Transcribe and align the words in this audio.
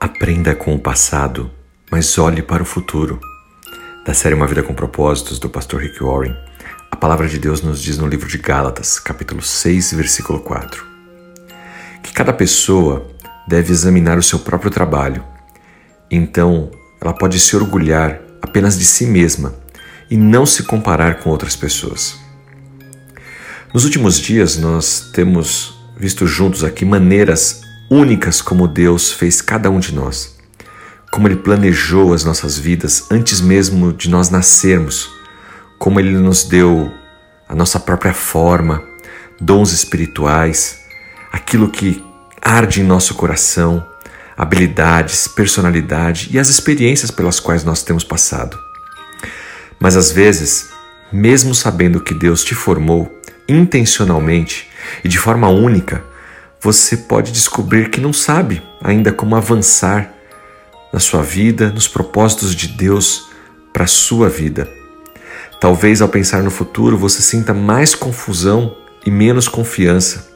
Aprenda 0.00 0.54
com 0.54 0.76
o 0.76 0.78
passado, 0.78 1.50
mas 1.90 2.16
olhe 2.18 2.40
para 2.40 2.62
o 2.62 2.66
futuro. 2.66 3.18
Da 4.06 4.14
série 4.14 4.32
Uma 4.32 4.46
Vida 4.46 4.62
com 4.62 4.72
Propósitos, 4.72 5.40
do 5.40 5.50
pastor 5.50 5.82
Rick 5.82 6.04
Warren, 6.04 6.36
a 6.88 6.94
palavra 6.94 7.26
de 7.26 7.36
Deus 7.36 7.62
nos 7.62 7.82
diz 7.82 7.98
no 7.98 8.06
livro 8.06 8.28
de 8.28 8.38
Gálatas, 8.38 9.00
capítulo 9.00 9.42
6, 9.42 9.94
versículo 9.94 10.38
4, 10.38 10.86
que 12.00 12.12
cada 12.12 12.32
pessoa 12.32 13.08
deve 13.48 13.72
examinar 13.72 14.16
o 14.16 14.22
seu 14.22 14.38
próprio 14.38 14.70
trabalho. 14.70 15.24
Então, 16.08 16.70
ela 17.00 17.12
pode 17.12 17.40
se 17.40 17.56
orgulhar 17.56 18.20
apenas 18.40 18.78
de 18.78 18.84
si 18.84 19.04
mesma 19.04 19.52
e 20.08 20.16
não 20.16 20.46
se 20.46 20.62
comparar 20.62 21.16
com 21.16 21.30
outras 21.30 21.56
pessoas. 21.56 22.16
Nos 23.74 23.84
últimos 23.84 24.20
dias, 24.20 24.58
nós 24.58 25.10
temos 25.12 25.76
visto 25.96 26.24
juntos 26.24 26.62
aqui 26.62 26.84
maneiras 26.84 27.66
únicas 27.90 28.42
como 28.42 28.68
Deus 28.68 29.12
fez 29.12 29.40
cada 29.40 29.70
um 29.70 29.80
de 29.80 29.94
nós, 29.94 30.36
como 31.10 31.26
Ele 31.26 31.36
planejou 31.36 32.12
as 32.12 32.24
nossas 32.24 32.58
vidas 32.58 33.06
antes 33.10 33.40
mesmo 33.40 33.92
de 33.92 34.10
nós 34.10 34.28
nascermos, 34.28 35.10
como 35.78 35.98
Ele 35.98 36.10
nos 36.10 36.44
deu 36.44 36.92
a 37.48 37.54
nossa 37.54 37.80
própria 37.80 38.12
forma, 38.12 38.82
dons 39.40 39.72
espirituais, 39.72 40.80
aquilo 41.32 41.70
que 41.70 42.04
arde 42.42 42.80
em 42.80 42.84
nosso 42.84 43.14
coração, 43.14 43.86
habilidades, 44.36 45.26
personalidade 45.26 46.28
e 46.30 46.38
as 46.38 46.48
experiências 46.48 47.10
pelas 47.10 47.40
quais 47.40 47.64
nós 47.64 47.82
temos 47.82 48.04
passado. 48.04 48.58
Mas 49.80 49.96
às 49.96 50.10
vezes, 50.10 50.68
mesmo 51.12 51.54
sabendo 51.54 52.00
que 52.00 52.12
Deus 52.12 52.44
te 52.44 52.54
formou 52.54 53.18
intencionalmente 53.48 54.68
e 55.02 55.08
de 55.08 55.18
forma 55.18 55.48
única, 55.48 56.04
você 56.60 56.96
pode 56.96 57.32
descobrir 57.32 57.90
que 57.90 58.00
não 58.00 58.12
sabe 58.12 58.62
ainda 58.82 59.12
como 59.12 59.36
avançar 59.36 60.12
na 60.92 60.98
sua 60.98 61.22
vida, 61.22 61.70
nos 61.70 61.86
propósitos 61.86 62.54
de 62.54 62.68
Deus 62.68 63.28
para 63.72 63.84
a 63.84 63.88
sua 63.88 64.28
vida. 64.28 64.68
Talvez 65.60 66.00
ao 66.00 66.08
pensar 66.08 66.42
no 66.42 66.50
futuro 66.50 66.96
você 66.96 67.20
sinta 67.20 67.52
mais 67.52 67.94
confusão 67.94 68.76
e 69.04 69.10
menos 69.10 69.48
confiança. 69.48 70.28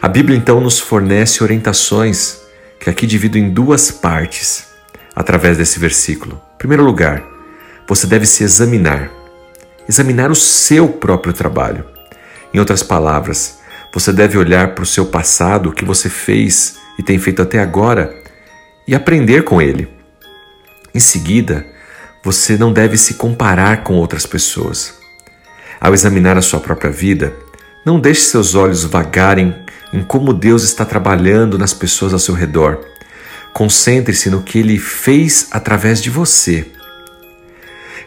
A 0.00 0.08
Bíblia 0.08 0.36
então 0.36 0.60
nos 0.60 0.78
fornece 0.78 1.42
orientações 1.42 2.40
que 2.78 2.90
aqui 2.90 3.06
divido 3.06 3.38
em 3.38 3.50
duas 3.50 3.90
partes 3.90 4.66
através 5.14 5.56
desse 5.56 5.78
versículo. 5.78 6.40
Em 6.54 6.58
primeiro 6.58 6.84
lugar, 6.84 7.24
você 7.88 8.06
deve 8.06 8.26
se 8.26 8.44
examinar, 8.44 9.10
examinar 9.88 10.30
o 10.30 10.34
seu 10.34 10.88
próprio 10.88 11.32
trabalho. 11.32 11.84
Em 12.52 12.58
outras 12.58 12.82
palavras, 12.82 13.58
você 13.96 14.12
deve 14.12 14.36
olhar 14.36 14.74
para 14.74 14.82
o 14.82 14.86
seu 14.86 15.06
passado, 15.06 15.70
o 15.70 15.72
que 15.72 15.82
você 15.82 16.10
fez 16.10 16.76
e 16.98 17.02
tem 17.02 17.18
feito 17.18 17.40
até 17.40 17.60
agora, 17.60 18.14
e 18.86 18.94
aprender 18.94 19.42
com 19.42 19.62
ele. 19.62 19.88
Em 20.94 21.00
seguida, 21.00 21.64
você 22.22 22.58
não 22.58 22.74
deve 22.74 22.98
se 22.98 23.14
comparar 23.14 23.84
com 23.84 23.94
outras 23.94 24.26
pessoas. 24.26 24.98
Ao 25.80 25.94
examinar 25.94 26.36
a 26.36 26.42
sua 26.42 26.60
própria 26.60 26.90
vida, 26.90 27.32
não 27.86 27.98
deixe 27.98 28.20
seus 28.20 28.54
olhos 28.54 28.84
vagarem 28.84 29.56
em 29.94 30.04
como 30.04 30.34
Deus 30.34 30.62
está 30.62 30.84
trabalhando 30.84 31.56
nas 31.56 31.72
pessoas 31.72 32.12
ao 32.12 32.18
seu 32.18 32.34
redor. 32.34 32.78
Concentre-se 33.54 34.28
no 34.28 34.42
que 34.42 34.58
Ele 34.58 34.78
fez 34.78 35.48
através 35.52 36.02
de 36.02 36.10
você. 36.10 36.70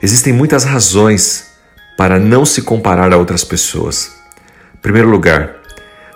Existem 0.03 0.33
muitas 0.33 0.65
razões 0.65 1.47
para 1.97 2.19
não 2.19 2.45
se 2.45 2.61
comparar 2.61 3.11
a 3.11 3.17
outras 3.17 3.43
pessoas. 3.43 4.11
Em 4.75 4.81
primeiro 4.83 5.09
lugar, 5.09 5.58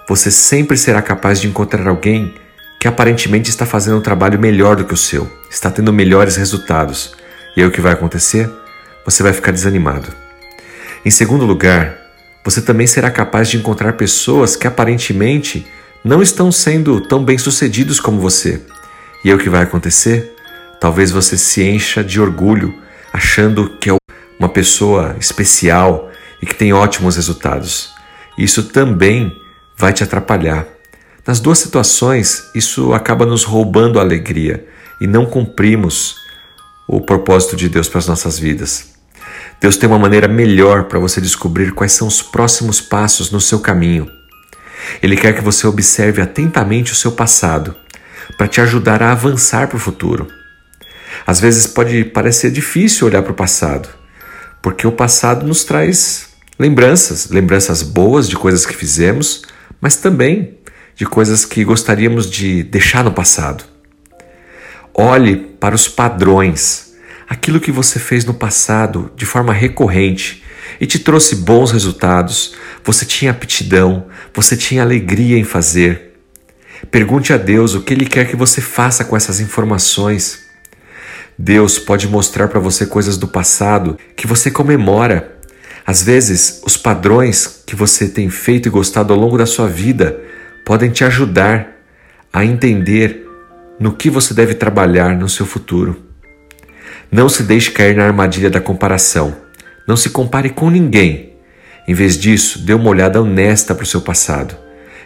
você 0.07 0.29
sempre 0.29 0.77
será 0.77 1.01
capaz 1.01 1.39
de 1.39 1.47
encontrar 1.47 1.87
alguém 1.87 2.35
que 2.79 2.87
aparentemente 2.87 3.49
está 3.49 3.65
fazendo 3.65 3.97
um 3.97 4.01
trabalho 4.01 4.37
melhor 4.37 4.75
do 4.75 4.83
que 4.83 4.93
o 4.93 4.97
seu, 4.97 5.31
está 5.49 5.71
tendo 5.71 5.93
melhores 5.93 6.35
resultados. 6.35 7.15
E 7.55 7.61
aí 7.61 7.67
o 7.67 7.71
que 7.71 7.79
vai 7.79 7.93
acontecer? 7.93 8.49
Você 9.05 9.23
vai 9.23 9.31
ficar 9.31 9.51
desanimado. 9.51 10.09
Em 11.05 11.09
segundo 11.09 11.45
lugar, 11.45 11.97
você 12.43 12.61
também 12.61 12.85
será 12.85 13.09
capaz 13.09 13.49
de 13.49 13.57
encontrar 13.57 13.93
pessoas 13.93 14.55
que 14.55 14.67
aparentemente 14.67 15.65
não 16.03 16.21
estão 16.21 16.51
sendo 16.51 16.99
tão 16.99 17.23
bem-sucedidos 17.23 17.99
como 17.99 18.19
você. 18.19 18.61
E 19.23 19.29
aí 19.29 19.35
o 19.35 19.39
que 19.39 19.49
vai 19.49 19.63
acontecer? 19.63 20.35
Talvez 20.81 21.11
você 21.11 21.37
se 21.37 21.63
encha 21.63 22.03
de 22.03 22.19
orgulho, 22.19 22.73
achando 23.13 23.77
que 23.77 23.89
é 23.89 23.95
uma 24.37 24.49
pessoa 24.49 25.15
especial 25.17 26.11
e 26.41 26.45
que 26.45 26.55
tem 26.55 26.73
ótimos 26.73 27.15
resultados. 27.15 27.93
Isso 28.37 28.63
também 28.63 29.33
vai 29.83 29.91
te 29.91 30.01
atrapalhar. 30.01 30.65
Nas 31.27 31.41
duas 31.41 31.59
situações, 31.59 32.49
isso 32.55 32.93
acaba 32.93 33.25
nos 33.25 33.43
roubando 33.43 33.99
a 33.99 34.01
alegria 34.01 34.65
e 35.01 35.05
não 35.05 35.25
cumprimos 35.25 36.15
o 36.87 37.01
propósito 37.01 37.57
de 37.57 37.67
Deus 37.67 37.89
para 37.89 37.99
as 37.99 38.07
nossas 38.07 38.39
vidas. 38.39 38.93
Deus 39.59 39.75
tem 39.75 39.89
uma 39.89 39.99
maneira 39.99 40.29
melhor 40.29 40.85
para 40.85 40.99
você 40.99 41.19
descobrir 41.19 41.73
quais 41.73 41.91
são 41.91 42.07
os 42.07 42.21
próximos 42.21 42.79
passos 42.79 43.29
no 43.29 43.41
seu 43.41 43.59
caminho. 43.59 44.09
Ele 45.01 45.17
quer 45.17 45.35
que 45.35 45.41
você 45.41 45.67
observe 45.67 46.21
atentamente 46.21 46.93
o 46.93 46.95
seu 46.95 47.11
passado 47.11 47.75
para 48.37 48.47
te 48.47 48.61
ajudar 48.61 49.03
a 49.03 49.11
avançar 49.11 49.67
para 49.67 49.75
o 49.75 49.81
futuro. 49.81 50.27
Às 51.27 51.41
vezes 51.41 51.67
pode 51.67 52.05
parecer 52.05 52.51
difícil 52.51 53.05
olhar 53.05 53.21
para 53.21 53.33
o 53.33 53.35
passado, 53.35 53.89
porque 54.61 54.87
o 54.87 54.93
passado 54.93 55.45
nos 55.45 55.65
traz 55.65 56.29
lembranças, 56.57 57.29
lembranças 57.29 57.83
boas 57.83 58.29
de 58.29 58.37
coisas 58.37 58.65
que 58.65 58.73
fizemos, 58.73 59.43
mas 59.83 59.97
também 59.97 60.59
de 60.95 61.05
coisas 61.05 61.43
que 61.43 61.61
gostaríamos 61.65 62.31
de 62.31 62.63
deixar 62.63 63.03
no 63.03 63.11
passado. 63.11 63.65
Olhe 64.93 65.35
para 65.35 65.75
os 65.75 65.89
padrões, 65.89 66.93
aquilo 67.27 67.59
que 67.59 67.69
você 67.69 67.99
fez 67.99 68.23
no 68.23 68.33
passado 68.33 69.11
de 69.17 69.25
forma 69.25 69.51
recorrente 69.51 70.41
e 70.79 70.85
te 70.85 70.97
trouxe 70.97 71.35
bons 71.35 71.71
resultados, 71.71 72.55
você 72.81 73.05
tinha 73.05 73.31
aptidão, 73.31 74.05
você 74.33 74.55
tinha 74.55 74.81
alegria 74.81 75.37
em 75.37 75.43
fazer. 75.43 76.17
Pergunte 76.89 77.33
a 77.33 77.37
Deus 77.37 77.75
o 77.75 77.81
que 77.81 77.93
Ele 77.93 78.05
quer 78.05 78.29
que 78.29 78.37
você 78.37 78.61
faça 78.61 79.03
com 79.03 79.17
essas 79.17 79.41
informações. 79.41 80.45
Deus 81.37 81.77
pode 81.77 82.07
mostrar 82.07 82.47
para 82.47 82.59
você 82.61 82.85
coisas 82.85 83.17
do 83.17 83.27
passado 83.27 83.97
que 84.15 84.27
você 84.27 84.49
comemora 84.49 85.32
às 85.85 86.01
vezes, 86.01 86.61
os 86.65 86.77
padrões 86.77 87.61
que 87.67 87.75
você 87.75 88.07
tem 88.07 88.29
feito 88.29 88.67
e 88.67 88.71
gostado 88.71 89.13
ao 89.13 89.19
longo 89.19 89.37
da 89.37 89.45
sua 89.45 89.67
vida 89.67 90.17
podem 90.65 90.89
te 90.89 91.03
ajudar 91.03 91.67
a 92.31 92.45
entender 92.45 93.27
no 93.77 93.91
que 93.91 94.09
você 94.09 94.33
deve 94.33 94.53
trabalhar 94.53 95.15
no 95.15 95.27
seu 95.27 95.45
futuro. 95.45 96.01
Não 97.11 97.27
se 97.27 97.43
deixe 97.43 97.69
cair 97.69 97.95
na 97.95 98.05
armadilha 98.05 98.49
da 98.49 98.61
comparação. 98.61 99.35
Não 99.85 99.97
se 99.97 100.09
compare 100.09 100.49
com 100.49 100.69
ninguém. 100.69 101.33
Em 101.85 101.93
vez 101.93 102.17
disso, 102.17 102.59
dê 102.59 102.73
uma 102.73 102.89
olhada 102.89 103.21
honesta 103.21 103.75
para 103.75 103.83
o 103.83 103.87
seu 103.87 103.99
passado 103.99 104.55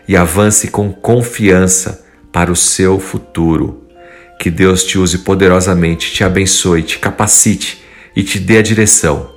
e 0.08 0.16
avance 0.16 0.68
com 0.68 0.94
confiança 0.94 2.06
para 2.32 2.52
o 2.52 2.56
seu 2.56 3.00
futuro. 3.00 3.88
Que 4.40 4.52
Deus 4.52 4.84
te 4.84 5.00
use 5.00 5.18
poderosamente, 5.20 6.14
te 6.14 6.24
abençoe, 6.24 6.84
te 6.84 7.00
capacite 7.00 7.84
e 8.16 8.22
te 8.22 8.38
dê 8.38 8.60
a 8.60 8.62
direção 8.62 9.37